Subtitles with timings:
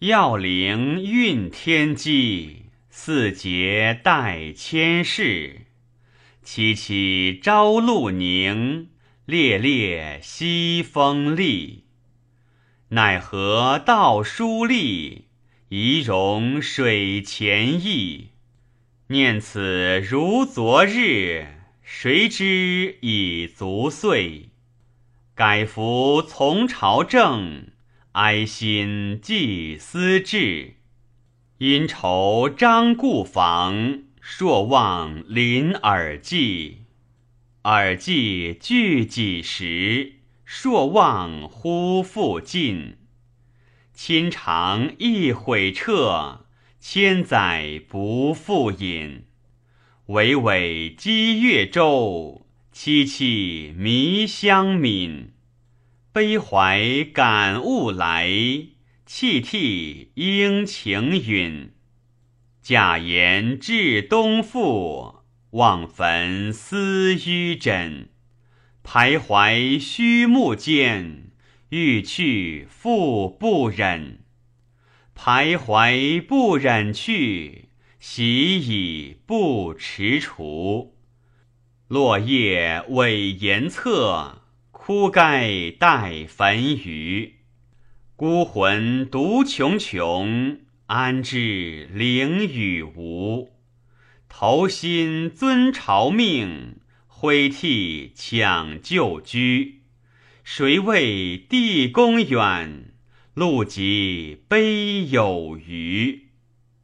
[0.00, 5.62] 要灵运天机，四节待千世。
[6.44, 8.90] 凄凄朝露凝，
[9.26, 11.86] 烈烈西风厉。
[12.90, 15.24] 奈何道疏离，
[15.70, 18.28] 仪容水前意。
[19.08, 21.44] 念此如昨日，
[21.82, 24.50] 谁知已足岁。
[25.34, 27.72] 改服从朝政，
[28.20, 30.74] 哀心寄思志。
[31.58, 36.78] 因愁张故房，朔望临耳际。
[37.62, 40.14] 耳际具几时？
[40.44, 42.96] 朔望忽复近，
[43.94, 46.44] 亲长亦悔彻，
[46.80, 49.26] 千载不复隐。
[50.06, 55.28] 巍巍积月舟，凄凄迷香泯。
[56.18, 58.28] 悲怀感物来，
[59.06, 61.70] 泣涕应晴允。
[62.60, 65.20] 假言至东复，
[65.50, 68.08] 望焚思纡枕。
[68.82, 71.30] 徘徊虚目间，
[71.68, 74.24] 欲去复不忍。
[75.14, 77.68] 徘徊不忍去，
[78.00, 80.94] 喜已不踟蹰。
[81.86, 84.42] 落叶委言策，
[84.88, 87.34] 枯该待焚余。
[88.16, 93.50] 孤魂独穷穷，安知灵与无？
[94.30, 96.76] 投心遵朝命。
[97.06, 99.82] 挥涕抢旧居，
[100.42, 102.94] 谁为地宫远？
[103.34, 106.27] 路极悲有余。